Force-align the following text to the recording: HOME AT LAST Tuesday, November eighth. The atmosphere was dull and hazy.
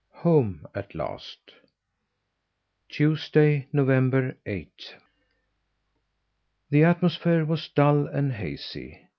HOME 0.25 0.65
AT 0.73 0.95
LAST 0.95 1.51
Tuesday, 2.89 3.67
November 3.71 4.35
eighth. 4.47 4.95
The 6.71 6.83
atmosphere 6.85 7.45
was 7.45 7.69
dull 7.69 8.07
and 8.07 8.31
hazy. 8.33 9.05